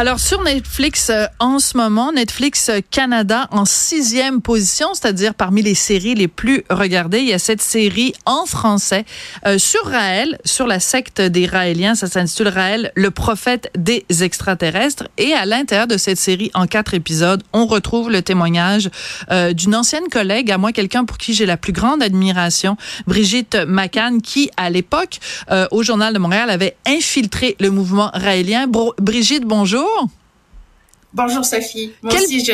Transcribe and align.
Alors 0.00 0.18
sur 0.18 0.42
Netflix 0.42 1.10
euh, 1.10 1.26
en 1.40 1.58
ce 1.58 1.76
moment, 1.76 2.10
Netflix 2.10 2.70
euh, 2.70 2.80
Canada 2.90 3.48
en 3.50 3.66
sixième 3.66 4.40
position, 4.40 4.94
c'est-à-dire 4.94 5.34
parmi 5.34 5.60
les 5.60 5.74
séries 5.74 6.14
les 6.14 6.26
plus 6.26 6.64
regardées. 6.70 7.18
Il 7.18 7.28
y 7.28 7.34
a 7.34 7.38
cette 7.38 7.60
série 7.60 8.14
en 8.24 8.46
français 8.46 9.04
euh, 9.46 9.58
sur 9.58 9.84
Raël, 9.84 10.38
sur 10.46 10.66
la 10.66 10.80
secte 10.80 11.20
des 11.20 11.44
Raéliens. 11.44 11.94
Ça 11.94 12.06
s'intitule 12.06 12.48
Raël, 12.48 12.92
le 12.94 13.10
prophète 13.10 13.70
des 13.76 14.06
extraterrestres. 14.22 15.04
Et 15.18 15.34
à 15.34 15.44
l'intérieur 15.44 15.86
de 15.86 15.98
cette 15.98 16.16
série, 16.16 16.50
en 16.54 16.66
quatre 16.66 16.94
épisodes, 16.94 17.42
on 17.52 17.66
retrouve 17.66 18.10
le 18.10 18.22
témoignage 18.22 18.88
d'une 19.52 19.74
ancienne 19.74 20.08
collègue, 20.10 20.50
à 20.50 20.56
moi 20.56 20.72
quelqu'un 20.72 21.04
pour 21.04 21.18
qui 21.18 21.34
j'ai 21.34 21.44
la 21.44 21.58
plus 21.58 21.72
grande 21.74 22.02
admiration, 22.02 22.78
Brigitte 23.06 23.58
McCann, 23.66 24.22
qui 24.22 24.50
à 24.56 24.70
l'époque 24.70 25.18
au 25.70 25.82
Journal 25.82 26.14
de 26.14 26.18
Montréal 26.18 26.48
avait 26.48 26.76
infiltré 26.86 27.56
le 27.60 27.70
mouvement 27.70 28.10
raélien. 28.14 28.66
Brigitte, 28.98 29.44
bonjour. 29.44 29.89
Bonjour. 31.12 31.44
Sophie. 31.44 31.92
Moi 32.02 32.14
aussi, 32.14 32.44
je, 32.44 32.52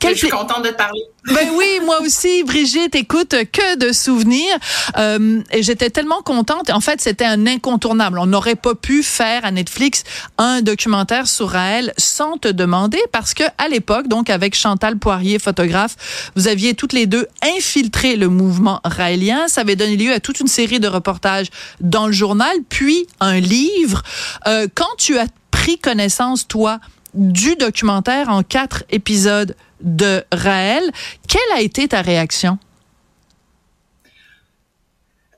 je 0.00 0.14
suis 0.14 0.28
contente 0.28 0.64
de 0.64 0.70
te 0.70 0.76
parler. 0.76 1.00
Ben 1.26 1.48
oui, 1.54 1.80
moi 1.84 2.00
aussi, 2.04 2.42
Brigitte. 2.44 2.94
Écoute, 2.94 3.34
que 3.52 3.76
de 3.76 3.92
souvenirs. 3.92 4.56
Euh, 4.96 5.42
et 5.50 5.62
j'étais 5.62 5.90
tellement 5.90 6.22
contente. 6.22 6.70
En 6.70 6.80
fait, 6.80 7.00
c'était 7.00 7.24
un 7.24 7.46
incontournable. 7.46 8.18
On 8.18 8.26
n'aurait 8.26 8.54
pas 8.54 8.74
pu 8.74 9.02
faire 9.02 9.44
à 9.44 9.50
Netflix 9.50 10.04
un 10.38 10.62
documentaire 10.62 11.26
sur 11.26 11.48
Raël 11.50 11.92
sans 11.98 12.36
te 12.36 12.48
demander, 12.48 13.00
parce 13.12 13.34
que 13.34 13.44
à 13.58 13.68
l'époque, 13.68 14.08
donc 14.08 14.30
avec 14.30 14.54
Chantal 14.54 14.98
Poirier, 14.98 15.38
photographe, 15.38 16.30
vous 16.36 16.48
aviez 16.48 16.74
toutes 16.74 16.92
les 16.92 17.06
deux 17.06 17.26
infiltré 17.42 18.16
le 18.16 18.28
mouvement 18.28 18.80
raélien. 18.84 19.48
Ça 19.48 19.62
avait 19.62 19.76
donné 19.76 19.96
lieu 19.96 20.12
à 20.12 20.20
toute 20.20 20.40
une 20.40 20.46
série 20.46 20.80
de 20.80 20.88
reportages 20.88 21.48
dans 21.80 22.06
le 22.06 22.12
journal, 22.12 22.56
puis 22.68 23.06
un 23.20 23.40
livre. 23.40 24.02
Euh, 24.46 24.68
quand 24.74 24.96
tu 24.96 25.18
as 25.18 25.26
pris 25.68 25.78
connaissance, 25.78 26.48
toi, 26.48 26.80
du 27.12 27.54
documentaire 27.56 28.30
en 28.30 28.42
quatre 28.42 28.84
épisodes 28.88 29.54
de 29.82 30.24
Raël, 30.32 30.82
quelle 31.28 31.58
a 31.58 31.60
été 31.60 31.88
ta 31.88 32.00
réaction? 32.00 32.58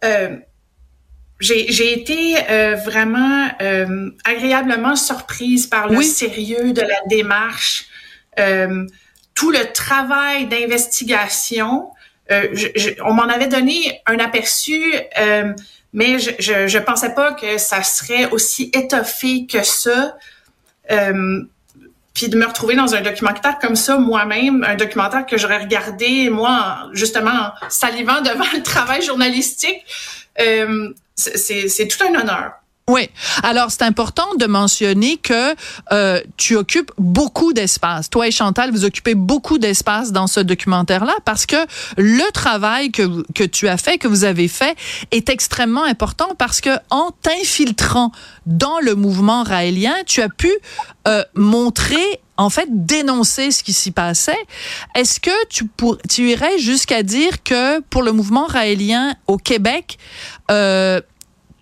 Euh, 0.05 0.37
j'ai 1.41 1.93
été 1.93 2.37
euh, 2.49 2.77
vraiment 2.77 3.49
euh, 3.61 4.11
agréablement 4.25 4.95
surprise 4.95 5.67
par 5.67 5.89
le 5.89 6.01
sérieux 6.01 6.73
de 6.75 6.83
la 6.83 7.01
démarche, 7.09 7.87
tout 9.35 9.51
le 9.51 9.73
travail 9.73 10.47
d'investigation. 10.47 11.91
On 13.05 13.13
m'en 13.13 13.29
avait 13.29 13.49
donné 13.49 14.01
un 14.07 14.19
aperçu, 14.19 14.95
mais 15.93 16.19
je, 16.19 16.31
je, 16.69 16.79
pensais 16.79 17.15
pas 17.15 17.33
que 17.33 17.59
ça 17.59 17.83
serait 17.83 18.31
aussi 18.31 18.71
étoffé 18.73 19.47
que 19.47 19.63
ça. 19.63 20.17
Euh, 20.91 21.43
puis 22.15 22.29
de 22.29 22.37
me 22.37 22.45
retrouver 22.45 22.75
dans 22.75 22.95
un 22.95 23.01
documentaire 23.01 23.59
comme 23.61 23.77
ça 23.77 23.97
moi-même, 23.97 24.65
un 24.65 24.75
documentaire 24.75 25.27
que 25.27 25.39
j'aurais 25.39 25.59
regardé 25.59 26.29
moi 26.29 26.89
justement 26.93 27.31
en 27.31 27.71
salivant 27.71 28.21
devant 28.21 28.51
le 28.53 28.63
travail 28.63 29.03
journalistique, 29.03 29.85
euh, 30.41 30.93
c'est 31.15 31.89
tout 31.89 32.05
un 32.05 32.21
honneur. 32.21 32.53
Oui. 32.91 33.09
Alors, 33.45 33.71
c'est 33.71 33.83
important 33.83 34.35
de 34.35 34.47
mentionner 34.47 35.17
que 35.17 35.55
euh, 35.93 36.21
tu 36.37 36.57
occupes 36.57 36.91
beaucoup 36.99 37.53
d'espace. 37.53 38.11
Toi 38.11 38.27
et 38.27 38.31
Chantal, 38.33 38.73
vous 38.73 38.85
occupez 38.85 39.15
beaucoup 39.15 39.59
d'espace 39.59 40.11
dans 40.11 40.27
ce 40.27 40.41
documentaire-là 40.41 41.15
parce 41.25 41.47
que 41.47 41.55
le 41.97 42.29
travail 42.33 42.91
que, 42.91 43.23
que 43.33 43.45
tu 43.45 43.69
as 43.69 43.77
fait, 43.77 43.99
que 43.99 44.09
vous 44.09 44.25
avez 44.25 44.49
fait, 44.49 44.77
est 45.13 45.29
extrêmement 45.29 45.85
important 45.85 46.31
parce 46.37 46.61
que 46.61 46.71
en 46.91 47.13
t'infiltrant 47.23 48.11
dans 48.47 48.81
le 48.81 48.97
mouvement 48.97 49.45
raélien, 49.45 49.95
tu 50.05 50.21
as 50.21 50.29
pu 50.29 50.51
euh, 51.07 51.23
montrer 51.37 52.21
en 52.37 52.51
fait 52.51 52.67
dénoncer 52.71 53.53
ce 53.53 53.63
qui 53.63 53.73
s'y 53.73 53.93
passait. 53.93 54.39
Est-ce 54.97 55.21
que 55.21 55.47
tu, 55.49 55.67
pour, 55.67 55.99
tu 56.09 56.31
irais 56.31 56.59
jusqu'à 56.59 57.05
dire 57.05 57.45
que 57.45 57.79
pour 57.83 58.03
le 58.03 58.11
mouvement 58.11 58.47
raélien 58.47 59.15
au 59.29 59.37
Québec, 59.37 59.99
euh, 60.51 61.01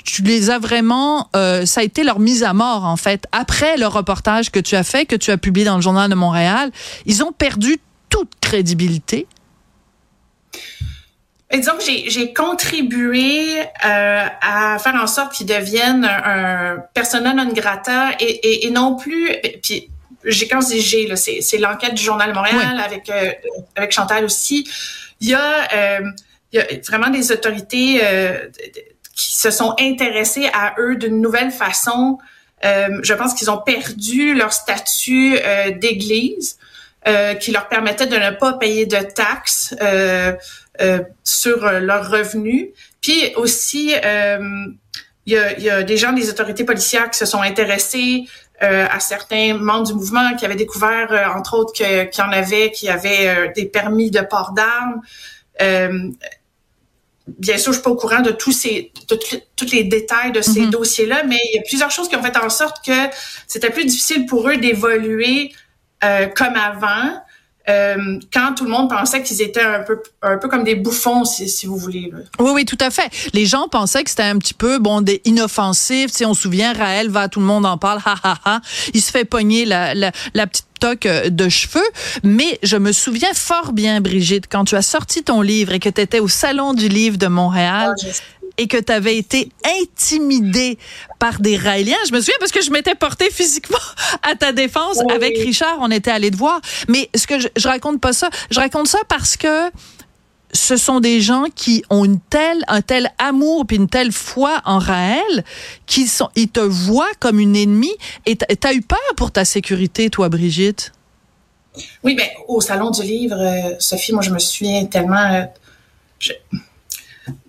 tu 0.04 0.22
les 0.22 0.50
as 0.50 0.58
vraiment, 0.58 1.28
euh, 1.36 1.66
ça 1.66 1.80
a 1.80 1.84
été 1.84 2.02
leur 2.02 2.18
mise 2.18 2.42
à 2.42 2.52
mort 2.52 2.84
en 2.84 2.96
fait. 2.96 3.26
Après 3.32 3.76
le 3.76 3.86
reportage 3.86 4.50
que 4.50 4.58
tu 4.58 4.74
as 4.76 4.84
fait, 4.84 5.06
que 5.06 5.16
tu 5.16 5.30
as 5.30 5.38
publié 5.38 5.66
dans 5.66 5.76
le 5.76 5.82
journal 5.82 6.10
de 6.10 6.14
Montréal, 6.14 6.70
ils 7.06 7.22
ont 7.22 7.32
perdu 7.32 7.78
toute 8.08 8.30
crédibilité. 8.40 9.26
disons 11.52 11.72
que 11.76 11.84
j'ai 11.84 12.32
contribué 12.32 13.60
euh, 13.60 14.26
à 14.40 14.78
faire 14.78 14.94
en 14.94 15.06
sorte 15.06 15.32
qu'ils 15.34 15.46
deviennent 15.46 16.04
un, 16.04 16.78
persona 16.94 17.34
non 17.34 17.52
grata 17.52 18.10
et, 18.18 18.66
et, 18.66 18.70
non 18.70 18.96
plus. 18.96 19.30
Puis 19.62 19.90
j'ai 20.24 20.48
quand 20.48 20.60
je 20.60 20.68
dis 20.68 20.80
j'ai 20.80 21.16
c'est 21.16 21.58
l'enquête 21.58 21.94
du 21.94 22.02
journal 22.02 22.30
de 22.30 22.34
Montréal 22.34 22.80
avec 22.84 23.10
euh, 23.10 23.30
avec 23.76 23.92
Chantal 23.92 24.24
aussi. 24.24 24.68
Il 25.20 25.28
y 25.28 25.34
a 25.34 26.00
il 26.50 26.58
y 26.58 26.60
a 26.60 26.64
vraiment 26.88 27.10
des 27.10 27.30
autorités 27.30 28.00
qui 29.18 29.34
se 29.34 29.50
sont 29.50 29.74
intéressés 29.80 30.48
à 30.54 30.76
eux 30.78 30.94
d'une 30.94 31.20
nouvelle 31.20 31.50
façon. 31.50 32.18
Euh, 32.64 33.00
je 33.02 33.12
pense 33.14 33.34
qu'ils 33.34 33.50
ont 33.50 33.58
perdu 33.58 34.32
leur 34.32 34.52
statut 34.52 35.36
euh, 35.36 35.72
d'église 35.72 36.56
euh, 37.06 37.34
qui 37.34 37.50
leur 37.50 37.68
permettait 37.68 38.06
de 38.06 38.16
ne 38.16 38.30
pas 38.30 38.54
payer 38.54 38.86
de 38.86 38.96
taxes 38.96 39.74
euh, 39.82 40.32
euh, 40.80 41.00
sur 41.24 41.68
leurs 41.80 42.10
revenus. 42.10 42.68
Puis 43.00 43.32
aussi, 43.34 43.92
il 43.92 45.32
y 45.32 45.36
a, 45.36 45.58
y, 45.58 45.70
a, 45.70 45.82
des 45.82 45.96
gens 45.96 46.12
des 46.12 46.30
autorités 46.30 46.64
policières 46.64 47.10
qui 47.10 47.18
se 47.18 47.26
sont 47.26 47.42
intéressés 47.42 48.24
à 48.60 48.98
certains 48.98 49.54
membres 49.54 49.86
du 49.86 49.94
mouvement 49.94 50.34
qui 50.34 50.44
avaient 50.44 50.56
découvert, 50.56 51.32
entre 51.36 51.56
autres, 51.56 51.72
qu'il 51.72 51.86
y 51.86 52.22
en 52.22 52.32
avait 52.32 52.72
qui 52.72 52.88
avaient 52.88 53.52
des 53.54 53.66
permis 53.66 54.10
de 54.10 54.20
port 54.20 54.52
d'armes 54.52 55.00
bien 57.38 57.58
sûr, 57.58 57.72
je 57.72 57.78
suis 57.78 57.82
pas 57.82 57.90
au 57.90 57.96
courant 57.96 58.20
de 58.20 58.30
tous 58.30 58.52
ces, 58.52 58.92
de 59.08 59.18
tous 59.56 59.70
les 59.72 59.84
détails 59.84 60.32
de 60.32 60.40
ces 60.40 60.62
mhm. 60.62 60.70
dossiers-là, 60.70 61.24
mais 61.24 61.38
il 61.52 61.56
y 61.56 61.58
a 61.58 61.62
plusieurs 61.62 61.90
choses 61.90 62.08
qui 62.08 62.16
ont 62.16 62.22
fait 62.22 62.36
en 62.36 62.48
sorte 62.48 62.84
que 62.84 62.92
c'était 63.46 63.70
plus 63.70 63.84
difficile 63.84 64.26
pour 64.26 64.48
eux 64.48 64.56
d'évoluer 64.56 65.52
euh, 66.04 66.26
comme 66.26 66.54
avant. 66.54 67.20
Euh, 67.68 68.18
quand 68.32 68.54
tout 68.56 68.64
le 68.64 68.70
monde 68.70 68.88
pensait 68.88 69.22
qu'ils 69.22 69.42
étaient 69.42 69.62
un 69.62 69.80
peu 69.80 70.00
un 70.22 70.38
peu 70.38 70.48
comme 70.48 70.64
des 70.64 70.74
bouffons 70.74 71.24
si, 71.24 71.48
si 71.48 71.66
vous 71.66 71.76
voulez 71.76 72.10
Oui 72.38 72.50
oui 72.54 72.64
tout 72.64 72.78
à 72.80 72.90
fait. 72.90 73.10
Les 73.34 73.46
gens 73.46 73.68
pensaient 73.68 74.02
que 74.04 74.10
c'était 74.10 74.22
un 74.22 74.38
petit 74.38 74.54
peu 74.54 74.78
bon 74.78 75.00
des 75.00 75.20
inoffensifs, 75.24 76.10
si 76.10 76.24
on 76.24 76.34
se 76.34 76.42
souvient 76.42 76.72
Raël 76.72 77.10
va 77.10 77.28
tout 77.28 77.40
le 77.40 77.46
monde 77.46 77.66
en 77.66 77.76
parle 77.78 78.00
ha 78.04 78.14
ha 78.22 78.38
ha. 78.44 78.60
Il 78.94 79.02
se 79.02 79.10
fait 79.10 79.24
pogner 79.24 79.64
la, 79.64 79.94
la, 79.94 80.12
la 80.34 80.46
petite 80.46 80.66
toque 80.78 81.06
euh, 81.06 81.28
de 81.28 81.48
cheveux, 81.48 81.86
mais 82.22 82.58
je 82.62 82.76
me 82.76 82.92
souviens 82.92 83.32
fort 83.34 83.72
bien 83.72 84.00
Brigitte 84.00 84.46
quand 84.50 84.64
tu 84.64 84.76
as 84.76 84.82
sorti 84.82 85.22
ton 85.22 85.42
livre 85.42 85.72
et 85.72 85.80
que 85.80 85.88
tu 85.88 86.00
étais 86.00 86.20
au 86.20 86.28
salon 86.28 86.72
du 86.72 86.88
livre 86.88 87.18
de 87.18 87.26
Montréal. 87.26 87.94
Ah, 87.96 88.08
et 88.58 88.66
que 88.66 88.76
tu 88.76 88.92
avais 88.92 89.16
été 89.16 89.50
intimidé 89.80 90.78
par 91.18 91.40
des 91.40 91.56
Raéliens. 91.56 91.96
Je 92.08 92.12
me 92.12 92.20
souviens 92.20 92.34
parce 92.40 92.52
que 92.52 92.60
je 92.60 92.70
m'étais 92.70 92.94
portée 92.94 93.30
physiquement 93.30 93.78
à 94.22 94.34
ta 94.34 94.52
défense. 94.52 94.98
Avec 95.10 95.38
Richard, 95.38 95.78
on 95.80 95.90
était 95.90 96.10
allé 96.10 96.30
te 96.30 96.36
voir. 96.36 96.60
Mais 96.88 97.08
ce 97.14 97.26
que 97.26 97.38
je, 97.38 97.48
je 97.56 97.68
raconte 97.68 98.00
pas 98.00 98.12
ça. 98.12 98.28
Je 98.50 98.60
raconte 98.60 98.88
ça 98.88 98.98
parce 99.08 99.36
que 99.36 99.70
ce 100.52 100.76
sont 100.76 101.00
des 101.00 101.20
gens 101.20 101.44
qui 101.54 101.84
ont 101.90 102.04
une 102.04 102.20
telle, 102.20 102.62
un 102.68 102.80
tel 102.80 103.10
amour 103.18 103.66
puis 103.66 103.76
une 103.76 103.88
telle 103.88 104.12
foi 104.12 104.60
en 104.64 104.78
Raël 104.78 105.44
qu'ils 105.86 106.08
sont, 106.08 106.30
ils 106.36 106.48
te 106.48 106.60
voient 106.60 107.12
comme 107.20 107.38
une 107.38 107.56
ennemie. 107.56 107.94
Et 108.26 108.36
t'as 108.36 108.72
eu 108.72 108.82
peur 108.82 108.98
pour 109.16 109.30
ta 109.30 109.44
sécurité, 109.44 110.10
toi, 110.10 110.28
Brigitte? 110.28 110.92
Oui, 112.02 112.14
ben 112.14 112.26
au 112.48 112.60
salon 112.60 112.90
du 112.90 113.02
livre, 113.02 113.36
euh, 113.38 113.76
Sophie, 113.78 114.12
moi 114.12 114.22
je 114.22 114.30
me 114.30 114.38
souviens 114.38 114.84
tellement. 114.86 115.32
Euh, 115.32 115.44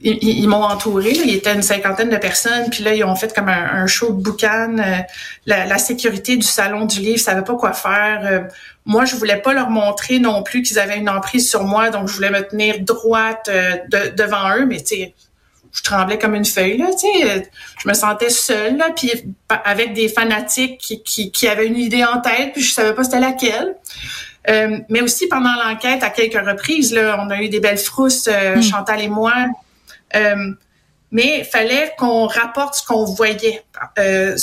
ils, 0.02 0.48
m'ont 0.48 0.64
entouré. 0.64 1.12
Il 1.12 1.30
y 1.30 1.36
était 1.36 1.54
une 1.54 1.62
cinquantaine 1.62 2.10
de 2.10 2.18
personnes. 2.18 2.70
Puis 2.70 2.84
là, 2.84 2.94
ils 2.94 3.04
ont 3.04 3.16
fait 3.16 3.34
comme 3.34 3.50
un, 3.50 3.86
show 3.88 4.12
de 4.12 4.22
boucan. 4.22 4.78
Euh, 4.80 5.00
la, 5.46 5.78
sécurité 5.78 6.38
du 6.38 6.46
salon 6.48 6.86
du 6.86 7.00
livre 7.02 7.20
savait 7.20 7.44
pas 7.44 7.56
quoi 7.56 7.74
faire. 7.74 8.22
Euh, 8.24 8.42
moi, 8.86 9.06
je 9.06 9.16
voulais 9.16 9.38
pas 9.38 9.54
leur 9.54 9.70
montrer 9.70 10.20
non 10.20 10.44
plus 10.44 10.62
qu'ils 10.62 10.80
avaient 10.80 10.98
une 10.98 11.10
emprise 11.10 11.50
sur 11.50 11.64
moi. 11.64 11.90
Donc, 11.90 12.08
je 12.08 12.14
voulais 12.14 12.30
me 12.30 12.42
tenir 12.42 12.80
droite 12.80 13.50
euh, 13.50 13.78
devant 14.16 14.56
eux. 14.58 14.66
Mais 14.66 14.78
tu 14.78 14.88
sais, 14.88 15.14
je 15.74 15.84
tremblais 15.84 16.18
comme 16.18 16.36
une 16.36 16.46
feuille. 16.46 16.78
Là, 16.78 16.88
je 17.04 17.88
me 17.88 17.94
sentais 17.94 18.30
seule. 18.30 18.78
Là, 18.78 18.88
puis 18.96 19.12
avec 19.50 19.94
des 19.94 20.08
fanatiques 20.08 20.78
qui, 20.80 21.31
qui, 21.31 21.48
avaient 21.48 21.68
une 21.68 21.78
idée 21.78 22.06
en 22.06 22.22
tête. 22.22 22.54
Puis 22.54 22.62
je 22.62 22.74
savais 22.74 22.94
pas 22.94 23.04
c'était 23.04 23.20
laquelle. 23.20 23.76
mais 24.90 25.02
aussi 25.02 25.28
pendant 25.28 25.54
l'enquête, 25.64 26.04
à 26.04 26.10
quelques 26.10 26.44
reprises, 26.46 26.94
là, 26.94 27.20
on 27.22 27.30
a 27.30 27.42
eu 27.42 27.50
des 27.50 27.60
belles 27.60 27.78
frousses, 27.78 28.28
hmm. 28.28 28.62
Chantal 28.62 29.02
et 29.02 29.10
moi. 29.10 29.34
Euh, 30.16 30.54
mais 31.12 31.40
il 31.40 31.46
fallait 31.46 31.94
qu'on 31.98 32.28
rapporte 32.28 32.76
ce 32.76 32.86
qu'on 32.86 33.06
voyait. 33.06 33.64
Euh, 33.98 34.38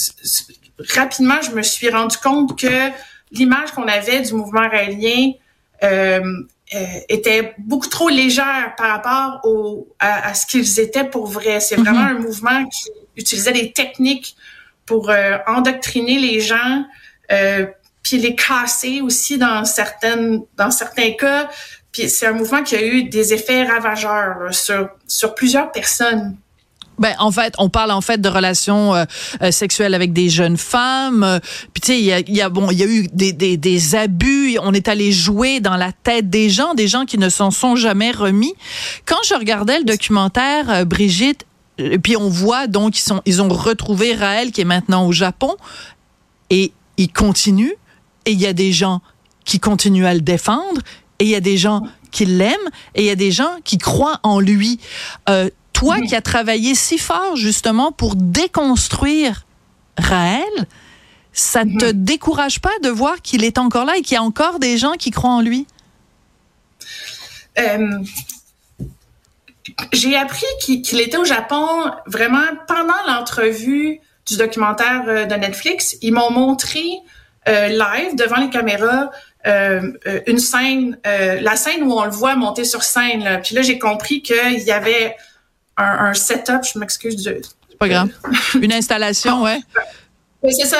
rapidement, 0.94 1.40
je 1.42 1.52
me 1.52 1.62
suis 1.62 1.88
rendu 1.88 2.16
compte 2.18 2.58
que 2.58 2.90
l'image 3.30 3.70
qu'on 3.72 3.86
avait 3.86 4.22
du 4.22 4.34
mouvement 4.34 4.68
raélien 4.68 5.32
euh, 5.84 6.22
étaient 7.08 7.54
beaucoup 7.58 7.88
trop 7.88 8.08
légères 8.08 8.74
par 8.76 8.88
rapport 8.88 9.40
au, 9.44 9.88
à, 10.00 10.34
ce 10.34 10.46
qu'ils 10.46 10.80
étaient 10.80 11.04
pour 11.04 11.26
vrai. 11.26 11.60
C'est 11.60 11.76
vraiment 11.76 12.00
mm-hmm. 12.00 12.16
un 12.16 12.18
mouvement 12.18 12.64
qui 12.66 12.90
utilisait 13.16 13.52
des 13.52 13.72
techniques 13.72 14.36
pour 14.84 15.12
endoctriner 15.46 16.18
les 16.18 16.40
gens, 16.40 16.84
puis 18.02 18.18
les 18.18 18.34
casser 18.34 19.00
aussi 19.00 19.38
dans 19.38 19.64
certaines 19.64 20.42
dans 20.56 20.70
certains 20.70 21.12
cas. 21.12 21.48
Puis 21.96 22.10
c'est 22.10 22.26
un 22.26 22.32
mouvement 22.32 22.62
qui 22.62 22.76
a 22.76 22.84
eu 22.84 23.04
des 23.04 23.32
effets 23.32 23.64
ravageurs 23.64 24.52
sur 24.54 24.90
sur 25.08 25.34
plusieurs 25.34 25.72
personnes. 25.72 26.36
Ben 26.98 27.14
en 27.18 27.30
fait, 27.30 27.54
on 27.58 27.70
parle 27.70 27.90
en 27.90 28.02
fait 28.02 28.20
de 28.20 28.28
relations 28.28 28.94
euh, 28.94 29.04
euh, 29.42 29.50
sexuelles 29.50 29.94
avec 29.94 30.12
des 30.12 30.28
jeunes 30.28 30.58
femmes. 30.58 31.22
Euh, 31.22 31.38
puis 31.72 31.80
tu 31.80 31.92
sais, 31.92 32.00
il 32.00 32.34
y 32.34 32.42
a, 32.42 32.48
bon, 32.50 32.70
il 32.70 32.78
y 32.78 32.82
a 32.82 32.86
eu 32.86 33.06
des, 33.12 33.32
des, 33.32 33.56
des, 33.56 33.94
abus. 33.94 34.58
On 34.62 34.74
est 34.74 34.88
allé 34.88 35.10
jouer 35.10 35.60
dans 35.60 35.76
la 35.76 35.92
tête 35.92 36.28
des 36.28 36.50
gens, 36.50 36.74
des 36.74 36.86
gens 36.86 37.06
qui 37.06 37.16
ne 37.16 37.30
s'en 37.30 37.50
sont 37.50 37.76
jamais 37.76 38.10
remis. 38.10 38.54
Quand 39.06 39.22
je 39.26 39.34
regardais 39.34 39.78
le 39.78 39.84
documentaire, 39.84 40.84
Brigitte, 40.84 41.46
puis 42.02 42.16
on 42.18 42.28
voit 42.28 42.66
donc 42.66 42.98
ils 42.98 43.02
sont, 43.02 43.22
ils 43.24 43.40
ont 43.40 43.48
retrouvé 43.48 44.14
Raël 44.14 44.50
qui 44.52 44.62
est 44.62 44.66
maintenant 44.66 45.06
au 45.06 45.12
Japon 45.12 45.54
et 46.50 46.72
il 46.98 47.10
continue. 47.10 47.74
Et 48.26 48.32
il 48.32 48.40
y 48.40 48.46
a 48.46 48.52
des 48.52 48.72
gens 48.72 49.00
qui 49.46 49.60
continuent 49.60 50.06
à 50.06 50.12
le 50.12 50.20
défendre. 50.20 50.82
Et 51.18 51.24
il 51.24 51.30
y 51.30 51.34
a 51.34 51.40
des 51.40 51.56
gens 51.56 51.82
qui 52.10 52.26
l'aiment. 52.26 52.70
Et 52.94 53.02
il 53.02 53.06
y 53.06 53.10
a 53.10 53.16
des 53.16 53.30
gens 53.30 53.56
qui 53.64 53.78
croient 53.78 54.20
en 54.22 54.40
lui. 54.40 54.80
Euh, 55.28 55.50
toi 55.72 56.00
qui 56.00 56.16
as 56.16 56.22
travaillé 56.22 56.74
si 56.74 56.96
fort 56.96 57.36
justement 57.36 57.92
pour 57.92 58.16
déconstruire 58.16 59.44
Raël, 59.98 60.66
ça 61.32 61.64
ne 61.64 61.78
te 61.78 61.86
mhm. 61.86 62.04
décourage 62.04 62.60
pas 62.60 62.78
de 62.82 62.88
voir 62.88 63.20
qu'il 63.20 63.44
est 63.44 63.58
encore 63.58 63.84
là 63.84 63.96
et 63.98 64.02
qu'il 64.02 64.14
y 64.14 64.18
a 64.18 64.22
encore 64.22 64.58
des 64.58 64.78
gens 64.78 64.94
qui 64.94 65.10
croient 65.10 65.30
en 65.30 65.42
lui? 65.42 65.66
Euh, 67.58 67.98
j'ai 69.92 70.16
appris 70.16 70.46
qu'il 70.60 71.00
était 71.00 71.16
au 71.16 71.24
Japon 71.24 71.90
vraiment 72.06 72.46
pendant 72.66 72.94
l'entrevue 73.06 74.00
du 74.26 74.36
documentaire 74.36 75.04
euh, 75.06 75.24
de 75.26 75.34
Netflix. 75.34 75.96
Ils 76.02 76.12
m'ont 76.12 76.30
montré 76.30 76.84
euh, 77.48 77.68
live 77.68 78.16
devant 78.16 78.36
les 78.36 78.50
caméras 78.50 79.10
une 79.46 80.38
scène, 80.38 80.98
la 81.04 81.56
scène 81.56 81.84
où 81.84 81.92
on 81.92 82.04
le 82.04 82.10
voit 82.10 82.36
monter 82.36 82.64
sur 82.64 82.82
scène. 82.82 83.40
Puis 83.42 83.54
là, 83.54 83.62
j'ai 83.62 83.78
compris 83.78 84.22
qu'il 84.22 84.60
y 84.60 84.72
avait 84.72 85.16
un, 85.76 86.14
setup, 86.14 86.64
je 86.64 86.78
m'excuse 86.78 87.16
du. 87.16 87.22
C'est 87.68 87.78
pas 87.78 87.88
grave. 87.88 88.10
Une 88.60 88.72
installation, 88.72 89.42
ouais. 89.42 89.60
C'est 90.42 90.66
ça, 90.66 90.78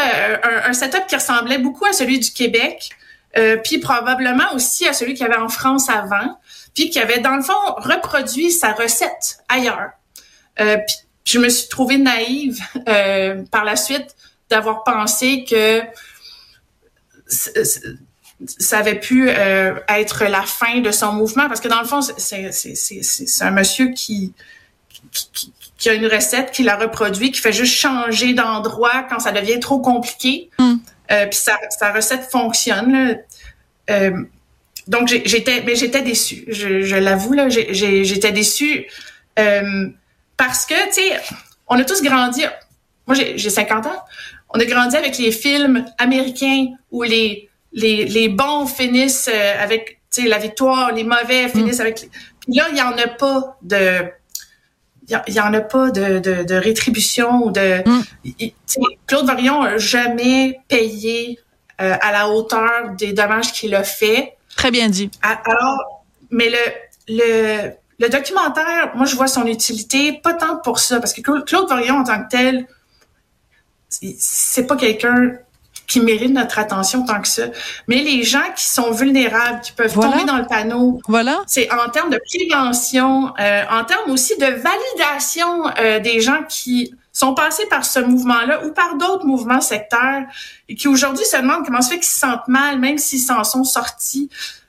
un, 0.65 0.73
setup 0.73 1.07
qui 1.09 1.17
ressemblait 1.17 1.59
beaucoup 1.59 1.87
à 1.87 1.93
celui 1.93 2.19
du 2.21 2.31
Québec, 2.31 2.91
euh, 3.37 3.57
puis 3.57 3.79
probablement 3.79 4.53
aussi 4.55 4.87
à 4.87 4.93
celui 4.93 5.15
qu'il 5.15 5.27
y 5.27 5.29
avait 5.29 5.41
en 5.41 5.49
France 5.49 5.91
avant, 5.91 6.39
puis 6.75 6.91
qui 6.91 6.99
avait 7.01 7.19
dans 7.19 7.37
le 7.37 7.43
fond 7.43 7.53
reproduit 7.77 8.53
sa 8.53 8.73
recette 8.73 9.39
ailleurs. 9.49 9.91
Euh, 10.61 10.77
puis 10.87 10.97
je 11.25 11.39
me 11.39 11.49
suis 11.49 11.69
trouvée 11.69 11.99
naïve 11.99 12.59
euh, 12.89 13.43
par 13.51 13.65
la 13.65 13.77
suite 13.77 14.15
d'avoir 14.49 14.85
pensé 14.85 15.45
que 15.45 15.83
ça 18.45 18.79
avait 18.79 19.01
pu 19.01 19.29
être 19.31 20.25
la 20.25 20.43
fin 20.43 20.81
de 20.81 20.91
son 20.91 21.13
mouvement 21.13 21.49
parce 21.49 21.61
que 21.61 21.69
dans 21.69 21.81
le 21.81 21.87
fond 21.87 22.01
c'est 22.03 22.51
un 23.41 23.51
monsieur 23.51 23.89
qui 23.93 24.35
qui, 25.79 25.89
a 25.89 25.95
une 25.95 26.07
recette, 26.07 26.53
qui 26.53 26.63
la 26.63 26.77
reproduit, 26.77 27.31
qui 27.31 27.41
fait 27.41 27.53
juste 27.53 27.75
changer 27.75 28.35
d'endroit 28.35 29.07
quand 29.09 29.21
ça 29.21 29.33
devient 29.33 29.61
trop 29.61 29.79
compliqué. 29.79 30.51
Mm. 30.59 30.75
Euh, 31.13 31.27
puis 31.27 31.39
sa, 31.39 31.93
recette 31.93 32.31
fonctionne. 32.31 33.19
Euh, 33.91 34.23
donc 34.89 35.09
j'étais, 35.09 35.63
mais 35.65 35.77
j'étais 35.77 36.03
déçue. 36.03 36.45
Je, 36.49 36.97
l'avoue 36.97 37.33
là, 37.33 37.49
j'étais 37.49 38.33
déçue 38.33 38.87
euh, 39.39 39.89
parce 40.37 40.65
que 40.67 40.75
tu 40.87 40.95
sais, 40.95 41.21
on 41.69 41.79
a 41.79 41.85
tous 41.85 42.03
grandi. 42.03 42.45
Moi 43.07 43.17
j'ai 43.17 43.51
50 43.51 43.87
ans. 43.87 44.03
On 44.51 44.61
a 44.61 44.65
grandi 44.65 44.97
avec 44.97 45.19
les 45.19 45.33
films 45.33 45.85
américains 45.99 46.69
où 46.91 47.03
les 47.03 47.46
les, 47.73 48.05
les 48.05 48.29
bons 48.29 48.67
finissent 48.67 49.29
avec 49.29 50.01
la 50.19 50.39
victoire, 50.39 50.93
les 50.93 51.05
mauvais 51.05 51.49
finissent 51.49 51.79
mm. 51.79 51.83
avec. 51.83 52.11
Puis 52.41 52.55
là, 52.55 52.67
il 52.71 52.79
y 52.79 52.83
en 52.83 52.97
a 52.97 53.09
pas 53.09 53.59
de 53.63 54.11
il 55.29 55.41
en 55.41 55.55
a 55.55 55.61
pas 55.61 55.91
de, 55.91 56.19
de, 56.19 56.43
de 56.43 56.55
rétribution 56.55 57.45
ou 57.45 57.51
de. 57.51 57.83
Mm. 57.87 58.83
Claude 59.07 59.27
Varion 59.27 59.63
n'a 59.63 59.79
jamais 59.79 60.59
payé 60.69 61.39
euh, 61.81 61.95
à 62.01 62.13
la 62.13 62.29
hauteur 62.29 62.91
des 62.99 63.13
dommages 63.13 63.53
qu'il 63.53 63.75
a 63.75 63.85
fait. 63.85 64.37
Très 64.57 64.71
bien 64.71 64.89
dit. 64.89 65.11
Alors, 65.23 66.05
mais 66.31 66.51
le, 66.51 66.59
le, 67.09 67.71
le 68.01 68.09
documentaire, 68.09 68.93
moi, 68.95 69.07
je 69.07 69.15
vois 69.15 69.29
son 69.29 69.47
utilité, 69.47 70.13
pas 70.13 70.35
tant 70.35 70.57
pour 70.57 70.79
ça, 70.79 70.99
parce 70.99 71.13
que 71.13 71.21
Claude 71.21 71.69
Varion, 71.69 71.97
en 71.97 72.05
tant 72.05 72.25
que 72.25 72.29
tel, 72.29 72.67
c'est 73.89 74.67
pas 74.67 74.77
quelqu'un 74.77 75.39
qui 75.87 76.01
méritent 76.01 76.35
notre 76.35 76.59
attention 76.59 77.05
tant 77.05 77.21
que 77.21 77.29
ça. 77.29 77.45
Mais 77.87 78.03
les 78.03 78.23
gens 78.23 78.53
qui 78.57 78.67
sont 78.67 78.91
vulnérables, 78.91 79.61
qui 79.61 79.73
peuvent 79.73 79.95
tomber 79.95 80.25
dans 80.25 80.39
le 80.39 80.47
panneau, 80.47 81.01
voilà. 81.09 81.43
c'est 81.47 81.71
en 81.73 81.89
termes 81.91 82.11
de 82.11 82.21
prévention, 82.25 83.33
euh, 83.39 83.63
en 83.71 83.85
termes 83.85 84.11
aussi 84.11 84.37
de 84.37 84.47
validation 84.47 85.69
euh, 85.79 86.01
des 86.01 86.21
gens 86.21 86.43
qui 86.49 86.95
sont 87.13 87.35
passés 87.35 87.67
par 87.71 87.85
ce 87.85 88.01
mouvement-là 88.01 88.67
ou 88.67 88.73
par 88.73 88.97
d'autres 88.97 89.25
mouvements 89.25 89.63
sectaires 89.63 90.27
et 90.69 90.75
qui 90.75 90.89
aujourd'hui 90.89 91.25
se 91.25 91.37
demandent 91.39 91.65
comment 91.65 91.81
se 91.81 91.91
fait 91.91 91.97
qu'ils 91.97 92.05
se 92.05 92.19
sentent 92.19 92.49
mal, 92.49 92.79
même 92.79 92.99
s'ils 92.99 93.21
s'en 93.21 93.43
sont 93.43 93.65
sortis. 93.65 94.29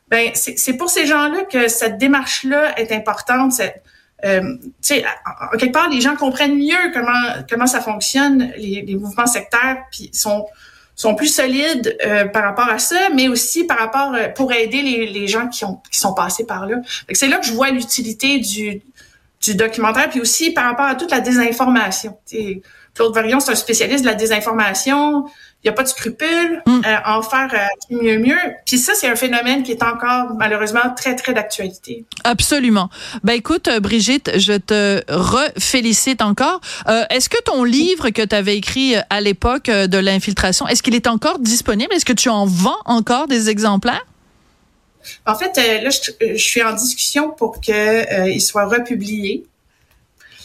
Ben, 0.09 0.31
c'est 0.33 0.73
pour 0.77 0.89
ces 0.89 1.05
gens-là 1.05 1.43
que 1.43 1.67
cette 1.67 1.97
démarche-là 1.97 2.79
est 2.79 2.93
importante. 2.93 3.51
Cette, 3.51 3.83
euh, 4.23 4.41
en, 4.41 5.57
quelque 5.57 5.73
part, 5.73 5.89
les 5.89 5.99
gens 5.99 6.15
comprennent 6.15 6.57
mieux 6.57 6.91
comment 6.93 7.43
comment 7.49 7.67
ça 7.67 7.81
fonctionne 7.81 8.51
les, 8.57 8.81
les 8.81 8.95
mouvements 8.95 9.27
sectaires, 9.27 9.83
puis 9.91 10.09
sont 10.13 10.45
sont 10.97 11.15
plus 11.15 11.27
solides 11.27 11.95
euh, 12.05 12.25
par 12.25 12.43
rapport 12.43 12.67
à 12.67 12.79
ça, 12.79 13.09
mais 13.13 13.29
aussi 13.29 13.63
par 13.63 13.77
rapport 13.77 14.13
euh, 14.13 14.27
pour 14.29 14.51
aider 14.51 14.81
les, 14.81 15.05
les 15.07 15.27
gens 15.27 15.47
qui 15.47 15.63
ont 15.63 15.79
qui 15.89 15.99
sont 15.99 16.13
passés 16.13 16.45
par 16.45 16.65
là. 16.65 16.77
C'est 17.13 17.29
là 17.29 17.37
que 17.37 17.45
je 17.45 17.53
vois 17.53 17.69
l'utilité 17.69 18.39
du 18.39 18.81
du 19.39 19.55
documentaire, 19.55 20.09
puis 20.09 20.19
aussi 20.19 20.51
par 20.51 20.65
rapport 20.65 20.87
à 20.87 20.95
toute 20.95 21.11
la 21.11 21.19
désinformation. 21.21 22.17
Claude 22.97 23.13
Varion, 23.13 23.39
c'est 23.39 23.51
un 23.51 23.55
spécialiste 23.55 24.03
de 24.03 24.09
la 24.09 24.15
désinformation. 24.15 25.27
Il 25.63 25.67
n'y 25.67 25.69
a 25.69 25.73
pas 25.73 25.83
de 25.83 25.87
scrupule 25.87 26.63
mm. 26.65 26.81
euh, 26.83 26.95
en 27.05 27.21
faire 27.21 27.49
euh, 27.53 27.95
mieux 28.01 28.17
mieux. 28.17 28.39
Puis 28.65 28.79
ça, 28.79 28.93
c'est 28.95 29.07
un 29.07 29.15
phénomène 29.15 29.61
qui 29.61 29.71
est 29.71 29.83
encore 29.83 30.33
malheureusement 30.35 30.81
très 30.95 31.15
très 31.15 31.33
d'actualité. 31.33 32.05
Absolument. 32.23 32.89
Ben 33.23 33.33
écoute, 33.33 33.67
euh, 33.67 33.79
Brigitte, 33.79 34.31
je 34.39 34.53
te 34.53 35.03
refélicite 35.09 36.23
encore. 36.23 36.59
Euh, 36.87 37.03
est-ce 37.11 37.29
que 37.29 37.39
ton 37.43 37.63
livre 37.63 38.09
que 38.09 38.23
tu 38.23 38.35
avais 38.35 38.57
écrit 38.57 38.95
à 39.11 39.21
l'époque 39.21 39.69
de 39.69 39.97
l'infiltration, 39.99 40.67
est-ce 40.67 40.81
qu'il 40.81 40.95
est 40.95 41.05
encore 41.05 41.37
disponible? 41.37 41.93
Est-ce 41.93 42.05
que 42.05 42.13
tu 42.13 42.29
en 42.29 42.47
vends 42.47 42.81
encore 42.85 43.27
des 43.27 43.49
exemplaires? 43.49 44.07
En 45.27 45.35
fait, 45.35 45.55
là, 45.55 45.89
je, 45.91 46.35
suis 46.37 46.63
en 46.63 46.73
discussion 46.73 47.29
pour 47.29 47.61
qu'il 47.61 48.07
il 48.25 48.41
soit 48.41 48.65
republié. 48.65 49.45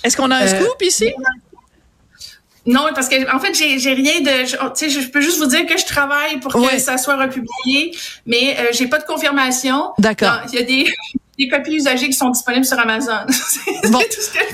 Est-ce 0.04 0.18
qu'on 0.18 0.30
a 0.30 0.36
un 0.36 0.46
scoop 0.46 0.82
ici? 0.82 1.14
Non, 2.64 2.86
parce 2.94 3.08
que 3.08 3.34
en 3.34 3.40
fait, 3.40 3.54
j'ai, 3.54 3.78
j'ai 3.78 3.92
rien 3.92 4.20
de. 4.20 4.44
Tu 4.44 4.56
sais, 4.74 4.88
je 4.88 5.08
peux 5.08 5.20
juste 5.20 5.38
vous 5.38 5.46
dire 5.46 5.66
que 5.66 5.76
je 5.76 5.84
travaille 5.84 6.38
pour 6.38 6.52
que 6.52 6.78
ça 6.78 6.96
soit 6.96 7.16
republié, 7.16 7.92
mais 8.24 8.56
euh, 8.58 8.66
j'ai 8.72 8.86
pas 8.86 8.98
de 8.98 9.04
confirmation. 9.04 9.90
D'accord. 9.98 10.40
Il 10.52 10.58
y 10.58 10.62
a 10.62 10.64
des 10.64 10.86
des 11.38 11.48
copies 11.48 11.76
usagées 11.76 12.06
qui 12.06 12.12
sont 12.12 12.30
disponibles 12.30 12.64
sur 12.64 12.78
Amazon. 12.78 13.26
bon, 13.90 14.00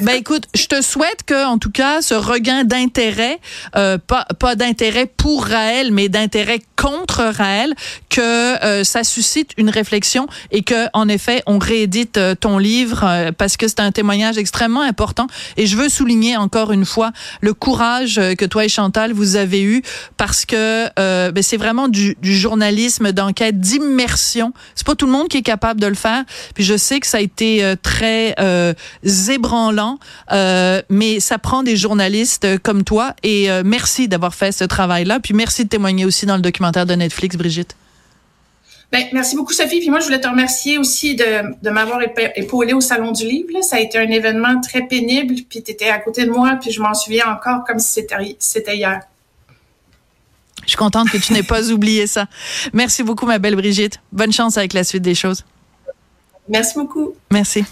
ben 0.01 0.13
écoute, 0.13 0.45
je 0.55 0.67
te 0.67 0.81
souhaite 0.81 1.25
que, 1.27 1.45
en 1.45 1.59
tout 1.59 1.71
cas, 1.71 2.03
ce 2.03 2.15
regain 2.15 2.65
d'intérêt, 2.65 3.41
euh, 3.77 3.99
pas, 3.99 4.27
pas 4.39 4.55
d'intérêt 4.55 5.07
pour 5.07 5.45
Raël, 5.45 5.93
mais 5.93 6.09
d'intérêt 6.09 6.61
contre 6.81 7.25
Raël, 7.25 7.75
que 8.09 8.21
euh, 8.65 8.85
ça 8.85 9.03
suscite 9.03 9.51
une 9.57 9.69
réflexion 9.69 10.29
et 10.53 10.63
que, 10.63 10.87
en 10.93 11.09
effet, 11.09 11.43
on 11.47 11.59
réédite 11.59 12.17
euh, 12.17 12.35
ton 12.35 12.59
livre 12.59 13.05
euh, 13.05 13.33
parce 13.37 13.57
que 13.57 13.67
c'est 13.67 13.81
un 13.81 13.91
témoignage 13.91 14.39
extrêmement 14.39 14.83
important. 14.83 15.27
Et 15.57 15.67
je 15.67 15.77
veux 15.77 15.89
souligner 15.89 16.37
encore 16.37 16.73
une 16.73 16.85
fois 16.85 17.11
le 17.41 17.53
courage 17.53 18.21
que 18.39 18.45
toi 18.45 18.65
et 18.65 18.69
Chantal 18.69 19.13
vous 19.13 19.37
avez 19.37 19.63
eu 19.63 19.83
parce 20.17 20.45
que 20.45 20.89
ben, 21.31 21.43
c'est 21.43 21.57
vraiment 21.57 21.89
du, 21.89 22.17
du 22.23 22.37
journalisme 22.37 23.13
d'enquête, 23.13 23.61
d'immersion. 23.61 24.53
C'est 24.75 24.87
pas 24.87 24.95
tout 24.95 25.07
le 25.07 25.13
monde 25.13 25.29
qui 25.29 25.39
est 25.39 25.43
capable 25.43 25.81
de 25.81 25.87
le 25.87 25.95
faire. 25.95 26.25
Puis 26.55 26.65
je 26.65 26.77
sais 26.77 27.01
que 27.01 27.07
ça 27.07 27.19
a 27.19 27.21
été 27.21 27.65
euh, 27.65 27.75
très 27.81 28.35
euh, 28.39 28.75
ébranlant, 29.29 29.99
euh, 30.33 30.83
mais 30.89 31.21
ça 31.21 31.39
prend 31.39 31.63
des 31.63 31.77
journalistes 31.77 32.47
comme 32.63 32.85
toi. 32.85 33.15
Et 33.23 33.49
merci 33.65 34.09
d'avoir 34.09 34.35
fait 34.35 34.53
ce 34.53 34.65
travail-là. 34.65 35.21
Puis 35.21 35.35
merci 35.35 35.65
de 35.65 35.69
témoigner 35.69 36.05
aussi 36.05 36.27
dans 36.27 36.37
le 36.37 36.43
documentaire 36.69 36.87
de 36.87 36.95
Netflix, 36.95 37.37
Brigitte? 37.37 37.77
Ben, 38.91 39.05
merci 39.13 39.37
beaucoup, 39.37 39.53
Sophie. 39.53 39.81
Puis 39.81 39.91
moi, 39.91 40.01
je 40.01 40.07
voulais 40.07 40.21
te 40.21 40.29
remercier 40.29 40.79
aussi 40.79 41.15
de, 41.15 41.63
de 41.63 41.71
m'avoir 41.71 42.01
épaulé 42.37 42.73
au 42.73 42.81
Salon 42.81 43.13
du 43.13 43.27
Livre. 43.27 43.63
Ça 43.63 43.77
a 43.77 43.81
été 43.81 43.99
un 43.99 44.11
événement 44.11 44.61
très 44.61 44.83
pénible. 44.87 45.35
Puis 45.49 45.63
tu 45.63 45.71
étais 45.71 45.91
à 45.91 45.99
côté 45.99 46.25
de 46.25 46.31
moi, 46.31 46.59
puis 46.61 46.71
je 46.71 46.81
m'en 46.81 46.95
souviens 46.95 47.27
encore 47.31 47.65
comme 47.67 47.79
si 47.79 48.03
c'était 48.39 48.77
hier. 48.77 49.03
Je 50.63 50.71
suis 50.71 50.77
contente 50.77 51.11
que 51.11 51.19
tu 51.19 51.33
n'aies 51.33 51.43
pas 51.43 51.71
oublié 51.71 52.07
ça. 52.07 52.27
Merci 52.73 53.03
beaucoup, 53.03 53.27
ma 53.27 53.39
belle 53.39 53.57
Brigitte. 53.57 54.01
Bonne 54.13 54.33
chance 54.33 54.57
avec 54.57 54.73
la 54.73 54.85
suite 54.85 55.03
des 55.03 55.15
choses. 55.15 55.45
Merci 56.49 56.75
beaucoup. 56.75 57.15
Merci. 57.31 57.65